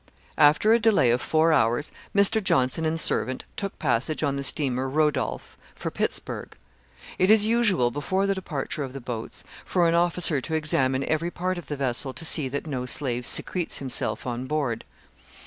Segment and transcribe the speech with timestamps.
[0.39, 2.43] After a delay of four hours, Mr.
[2.43, 6.57] Johnson and servant took passage on the steamer Rodolph, for Pittsburgh.
[7.19, 11.29] It is usual, before the departure of the boats, for an officer to examine every
[11.29, 14.85] part of the vessel to see that no slave secretes himself on board.